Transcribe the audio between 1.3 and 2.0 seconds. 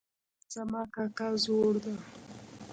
زوړ ده